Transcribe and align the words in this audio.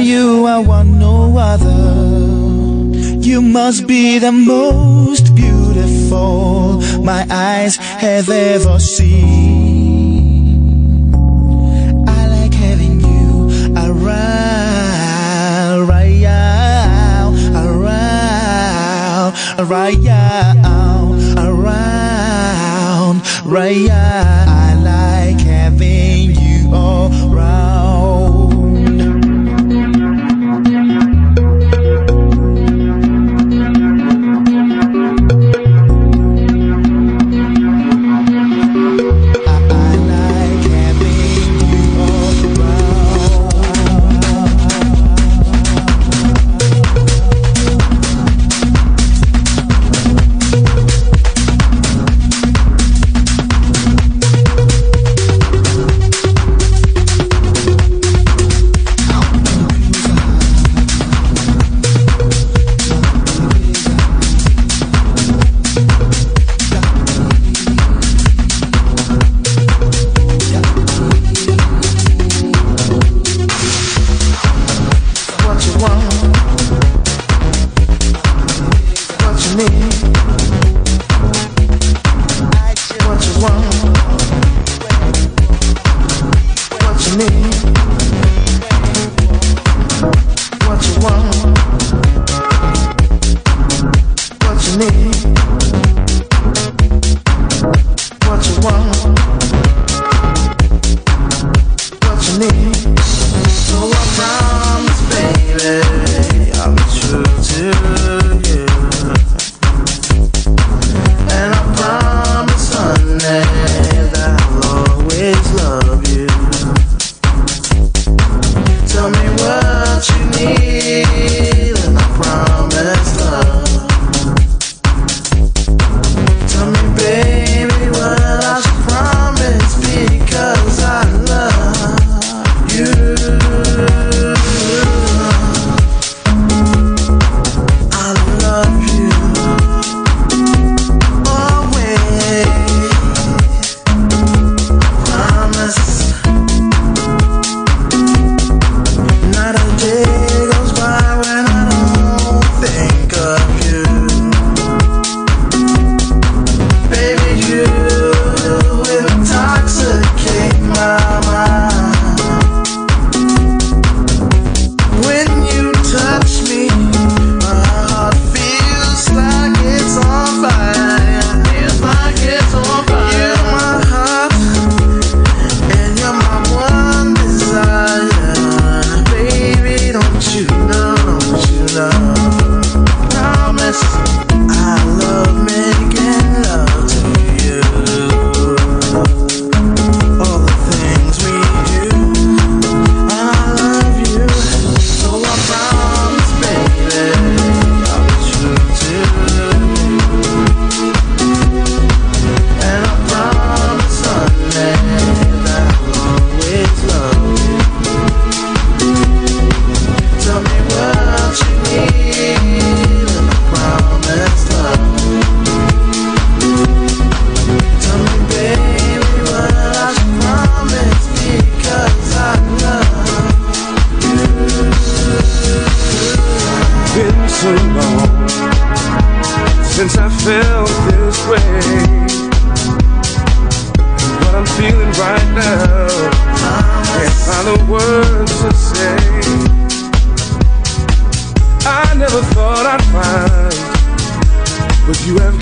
you, 0.00 0.46
I 0.46 0.58
want 0.58 0.88
no 0.88 1.36
other. 1.36 2.90
You 3.20 3.42
must 3.42 3.86
be 3.86 4.18
the 4.18 4.32
most 4.32 5.34
beautiful 5.34 6.80
my 7.02 7.26
eyes 7.30 7.76
have 7.76 8.28
ever 8.28 8.78
seen. 8.78 9.54
I 12.08 12.26
like 12.28 12.54
having 12.54 13.00
you 13.00 13.48
around, 13.76 15.08
right 15.86 16.24
around, 17.54 19.34
around, 19.58 20.16
around, 21.38 23.22
right 23.44 23.90
I 23.90 24.74
like 24.82 25.40
having 25.40 26.30
you 26.30 26.74
around. 26.74 27.89
one. 75.80 76.49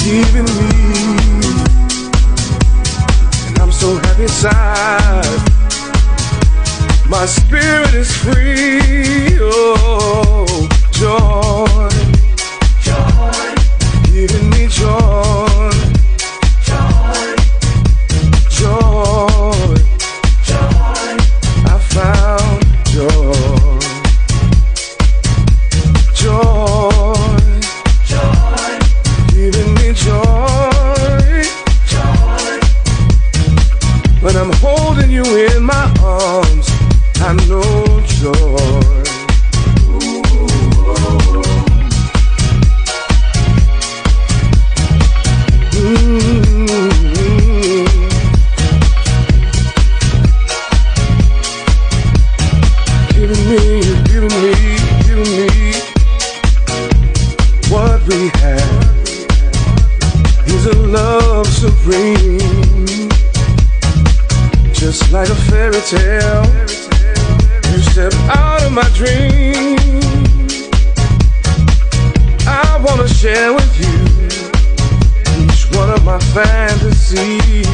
Have 0.08 0.34
me. 0.34 1.18
And 3.46 3.58
I'm 3.58 3.72
so 3.72 3.96
happy 3.96 4.22
inside. 4.22 5.40
My 7.08 7.26
spirit 7.26 7.94
is 7.94 8.14
free. 8.16 9.17
Fairy 65.80 66.20
tale, 66.20 66.44
you 67.72 67.78
step 67.82 68.12
out 68.28 68.62
of 68.62 68.72
my 68.72 68.88
dream. 68.94 69.76
I 72.46 72.82
wanna 72.84 73.08
share 73.08 73.52
with 73.52 73.78
you 73.78 75.44
each 75.44 75.66
one 75.76 75.90
of 75.90 76.04
my 76.04 76.18
fantasies. 76.34 77.66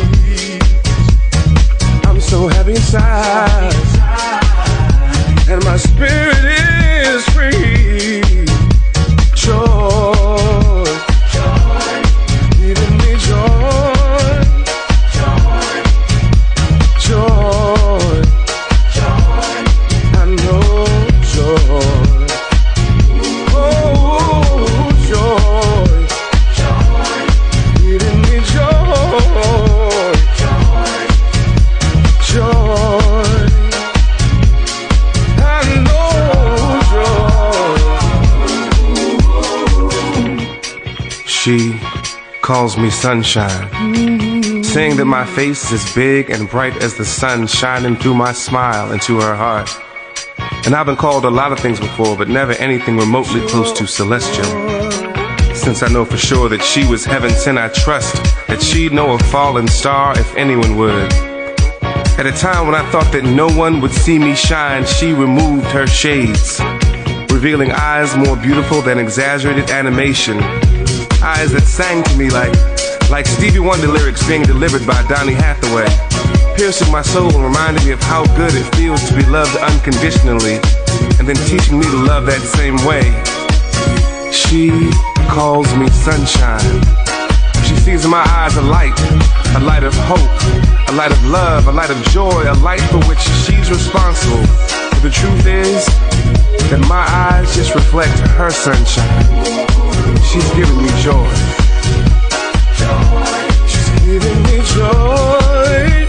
I'm 2.05 2.21
so 2.21 2.49
happy 2.49 2.73
inside, 2.73 3.75
and 5.49 5.65
my 5.65 5.77
spirit 5.77 6.45
is 6.45 7.25
free. 7.31 8.24
She 41.45 41.79
calls 42.41 42.79
me 42.79 42.89
sunshine, 42.89 43.69
mm-hmm. 43.69 44.63
saying 44.63 44.97
that 44.97 45.05
my 45.05 45.27
face 45.27 45.71
is 45.71 45.85
as 45.85 45.95
big 45.95 46.31
and 46.31 46.49
bright 46.49 46.75
as 46.83 46.97
the 46.97 47.05
sun 47.05 47.47
shining 47.47 47.97
through 47.97 48.15
my 48.15 48.33
smile 48.33 48.93
into 48.93 49.21
her 49.21 49.35
heart. 49.35 49.69
And 50.65 50.75
I've 50.75 50.87
been 50.87 50.97
called 50.97 51.27
a 51.27 51.31
lot 51.31 51.53
of 51.53 51.61
things 51.61 51.79
before, 51.79 52.17
but 52.17 52.31
never 52.31 52.53
anything 52.53 52.97
remotely 52.97 53.47
close 53.47 53.73
to 53.73 53.87
celestial. 53.87 54.47
Since 55.55 55.83
I 55.83 55.89
know 55.93 56.07
for 56.07 56.17
sure 56.17 56.49
that 56.49 56.63
she 56.63 56.87
was 56.87 57.05
heaven 57.05 57.29
sent, 57.29 57.59
I 57.59 57.69
trust 57.69 58.15
that 58.47 58.63
she'd 58.63 58.95
know 58.95 59.13
a 59.13 59.19
fallen 59.25 59.69
star 59.69 60.19
if 60.19 60.35
anyone 60.37 60.79
would. 60.79 61.13
At 62.17 62.25
a 62.25 62.33
time 62.33 62.65
when 62.65 62.75
I 62.75 62.91
thought 62.91 63.13
that 63.13 63.25
no 63.25 63.51
one 63.51 63.83
would 63.83 63.93
see 63.93 64.19
me 64.19 64.35
shine, 64.35 64.87
she 64.87 65.13
removed 65.13 65.67
her 65.67 65.87
shades, 65.87 66.59
revealing 67.31 67.71
eyes 67.71 68.17
more 68.17 68.35
beautiful 68.35 68.81
than 68.81 68.99
exaggerated 68.99 69.69
animation. 69.69 70.41
Eyes 71.25 71.53
that 71.53 71.65
sang 71.65 72.03
to 72.05 72.17
me 72.21 72.29
like, 72.29 72.53
like 73.09 73.25
Stevie 73.25 73.59
Wonder 73.59 73.89
lyrics 73.89 74.21
being 74.29 74.43
delivered 74.43 74.87
by 74.87 75.01
Donny 75.09 75.33
Hathaway, 75.33 75.89
piercing 76.55 76.93
my 76.93 77.01
soul 77.01 77.33
and 77.33 77.43
reminding 77.43 77.83
me 77.87 77.93
of 77.93 78.03
how 78.03 78.29
good 78.37 78.53
it 78.53 78.69
feels 78.77 79.01
to 79.09 79.17
be 79.17 79.25
loved 79.33 79.57
unconditionally, 79.57 80.61
and 81.17 81.25
then 81.25 81.41
teaching 81.49 81.81
me 81.81 81.87
to 81.89 81.97
love 82.05 82.27
that 82.29 82.45
same 82.45 82.77
way. 82.85 83.09
She 84.29 84.69
calls 85.33 85.73
me 85.81 85.89
sunshine. 85.89 86.85
She 87.65 87.75
sees 87.81 88.05
in 88.05 88.11
my 88.11 88.25
eyes 88.37 88.57
a 88.61 88.63
light, 88.63 88.93
a 89.57 89.61
light 89.65 89.83
of 89.83 89.97
hope, 90.05 90.29
a 90.89 90.93
light 90.93 91.11
of 91.11 91.25
love, 91.25 91.69
a 91.69 91.73
light 91.73 91.89
of 91.89 91.97
joy, 92.13 92.45
a 92.45 92.57
light 92.61 92.85
for 92.93 93.01
which 93.09 93.25
she's 93.49 93.71
responsible. 93.73 94.45
But 95.05 95.13
the 95.13 95.17
truth 95.21 95.47
is 95.47 95.85
that 96.71 96.81
my 96.89 97.05
eyes 97.05 97.55
just 97.55 97.75
reflect 97.75 98.19
her 98.39 98.51
sunshine. 98.51 99.05
She's 100.25 100.49
giving 100.57 100.79
me 100.81 100.89
joy. 101.05 101.29
She's 103.69 103.91
giving 104.01 104.43
me 104.49 104.65
joy. 104.73 106.09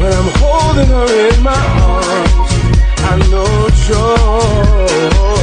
When 0.00 0.12
I'm 0.12 0.30
holding 0.42 0.88
her 0.88 1.30
in 1.30 1.40
my 1.40 1.54
arms, 1.86 2.50
I 2.98 3.28
know. 3.30 3.68
Joy. 3.86 5.37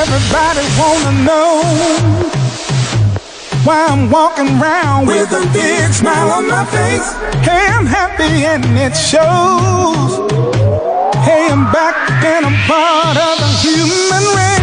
Everybody 0.00 0.64
wanna 0.80 1.12
know 1.28 1.60
why 3.64 3.86
I'm 3.90 4.10
walking 4.10 4.48
around 4.58 5.06
with 5.06 5.30
a 5.30 5.46
big 5.52 5.92
smile 5.92 6.30
on 6.30 6.48
my 6.48 6.64
face. 6.64 7.12
Hey, 7.44 7.66
I'm 7.68 7.84
happy 7.84 8.46
and 8.46 8.64
it 8.78 8.96
shows. 8.96 10.12
Hey, 11.22 11.48
I'm 11.52 11.70
back 11.70 11.96
and 12.24 12.46
I'm 12.46 12.56
part 12.66 13.18
of 13.18 13.36
the 13.40 13.50
human 13.60 14.24
race. 14.36 14.59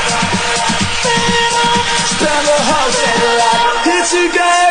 Spend 2.07 2.47
the 2.47 2.59
whole 2.69 2.91
day 2.95 3.19
right 3.39 3.85
Here 3.85 4.05
together 4.07 4.70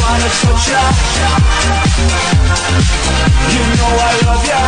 wanna 0.00 0.28
touch 0.40 0.68
ya. 0.72 0.82
You 3.52 3.62
know 3.76 3.92
I 4.08 4.12
love 4.26 4.46
ya. 4.50 4.60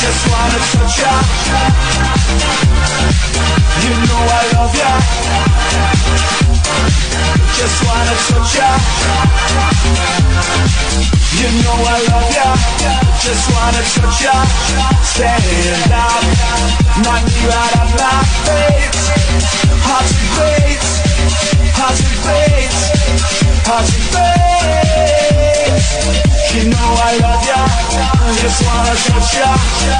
Just 0.00 0.22
wanna 0.30 0.58
touch 0.70 0.98
ya. 1.02 1.12
You 3.84 3.94
know 4.06 4.22
I 4.38 4.44
love 4.54 4.74
ya. 4.82 4.92
Just 7.56 7.78
wanna 7.84 8.14
touch 8.28 8.54
ya. 8.56 8.70
You 11.40 11.48
know 11.62 11.72
I 11.72 11.98
love 12.10 12.30
ya, 12.36 12.52
just 13.24 13.48
wanna 13.52 13.82
touch 13.94 14.20
ya. 14.20 14.36
Stand 15.02 15.92
up, 15.92 16.22
knock 17.00 17.24
me 17.24 17.42
right 17.48 17.76
off 17.80 17.92
my 17.96 18.20
Hard 19.80 20.06
to 20.06 20.24
beat, 20.36 21.09
hard 21.76 21.96
to 21.96 22.04
beat, 22.24 22.74
hard 23.66 23.86
to 23.86 23.98
beat 24.12 24.50
You 26.54 26.62
know 26.70 26.90
I 27.08 27.12
love 27.20 27.44
ya, 27.46 27.62
just 28.40 28.60
wanna 28.64 28.94
touch 29.06 29.34
ya 29.38 29.52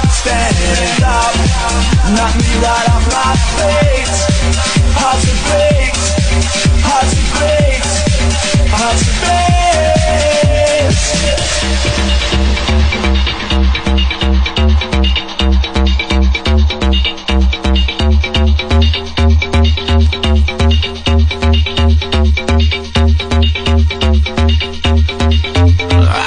Stand 0.09 1.03
up, 1.03 1.33
knock 2.15 2.33
me 2.37 2.51
right 2.63 2.87
off 2.91 3.05
my 3.11 3.33
feet 3.57 4.13
Hard 4.97 5.19
to 5.21 5.33
beat, 5.47 5.97
hard 6.85 7.07
to 7.11 7.21
beat, 7.37 7.85
hard 8.71 8.97
to 8.97 9.11
beat 9.21 9.51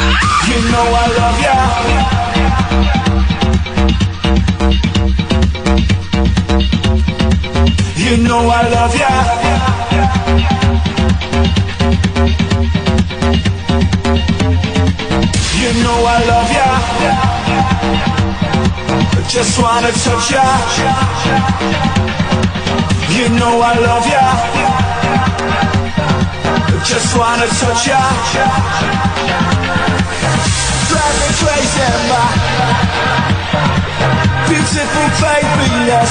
You 0.05 0.59
know 0.71 0.87
I 1.03 1.07
love 1.19 1.41
ya. 1.41 2.65
You 7.97 8.17
know 8.23 8.49
I 8.51 8.69
love 8.69 8.95
ya. 9.01 10.15
You 15.61 15.71
know 15.83 15.99
I 16.05 16.19
love 16.31 16.51
ya. 16.59 16.69
Just 19.29 19.59
wanna 19.63 19.91
touch 20.05 20.31
ya. 20.31 20.45
You 23.17 23.29
know 23.39 23.55
I 23.61 23.75
love 23.87 24.07
ya. 24.15 25.74
Just 26.83 27.17
wanna 27.17 27.47
touch 27.47 27.87
ya. 27.87 28.01
Drive 30.91 31.17
me 31.21 31.29
crazy, 31.39 31.87
my 32.11 32.25
beautiful 34.49 35.09
baby, 35.23 35.69
yes. 35.87 36.11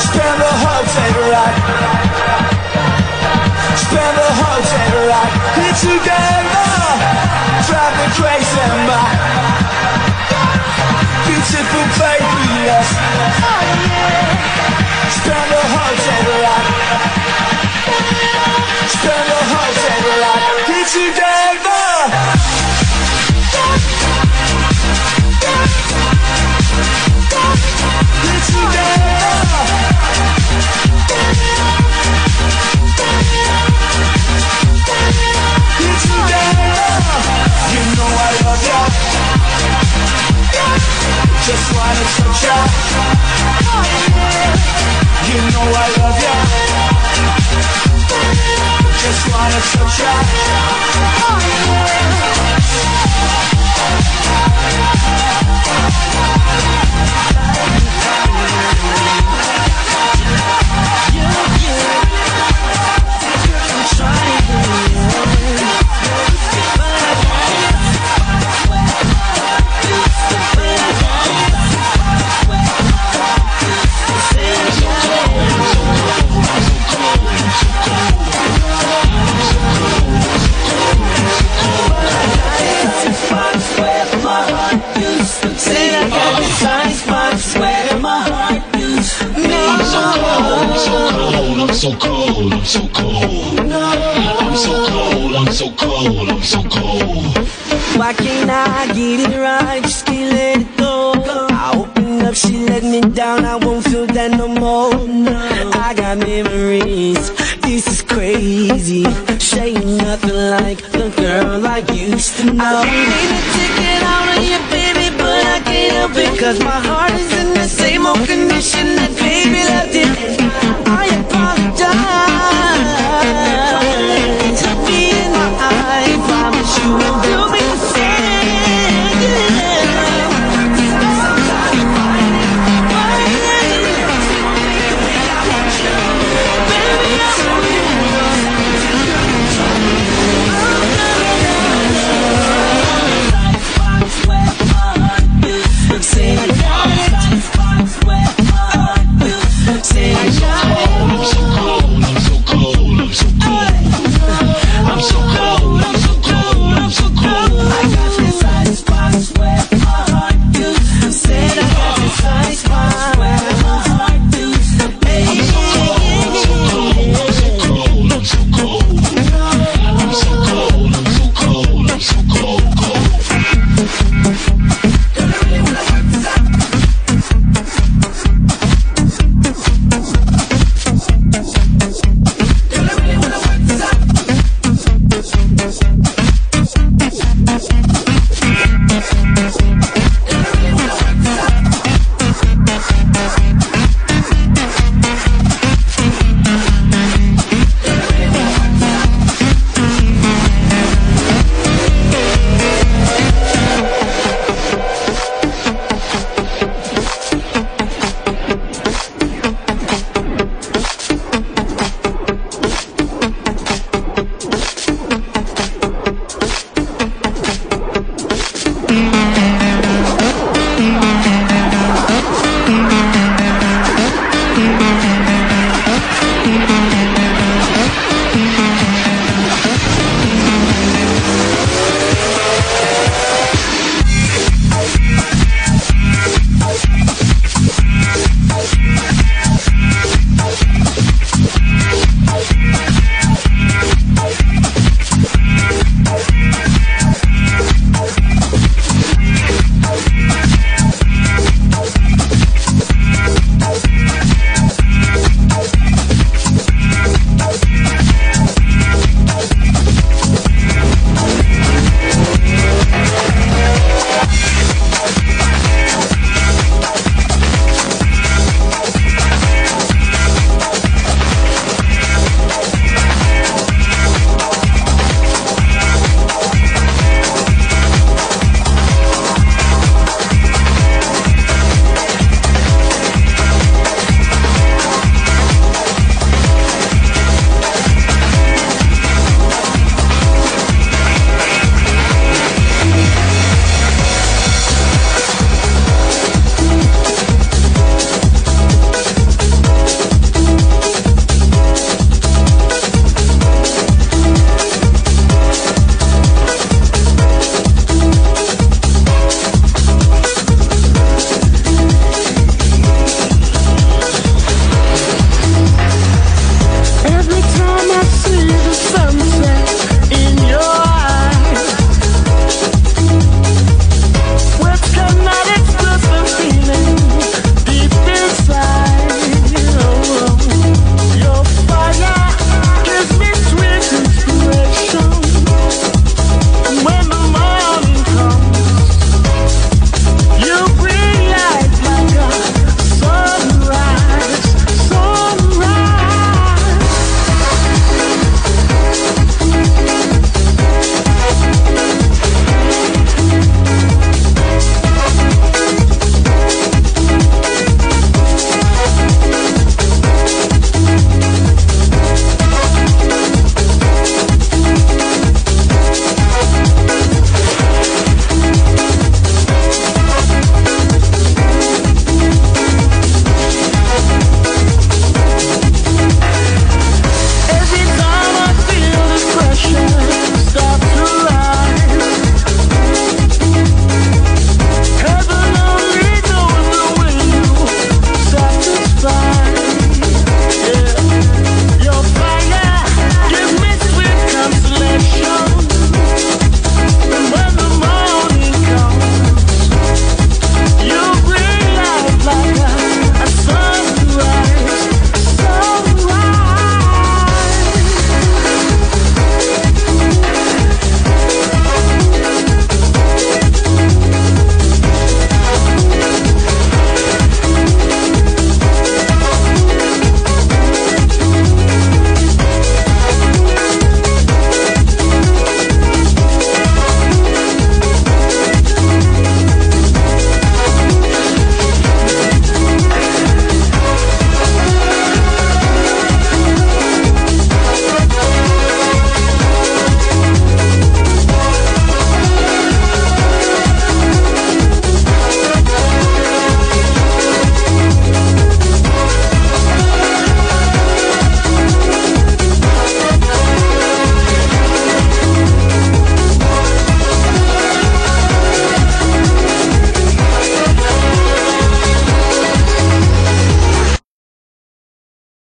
Spend 0.00 0.36
the 0.40 0.52
whole 0.62 0.84
day 0.88 1.12
right. 1.30 1.56
Spend 3.76 4.14
the 4.16 4.28
whole 4.40 4.62
day 4.72 4.88
right 5.10 5.32
here 5.60 5.76
together. 5.84 6.70
Drive 7.68 7.94
me 8.00 8.06
crazy, 8.16 8.66
my 8.88 9.04
beautiful 11.28 11.86
baby, 12.00 12.44
yes. 12.66 12.88
Oh, 13.44 13.62
Spend 15.18 15.48
the 15.52 15.62
whole 15.72 15.96
day 16.04 16.24
right. 16.42 17.59
social 49.62 50.59
aqui 98.02 98.44
na 98.46 98.86